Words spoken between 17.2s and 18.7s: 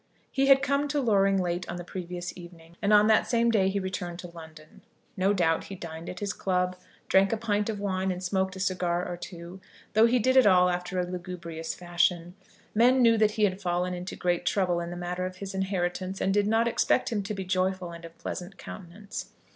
to be joyful and of pleasant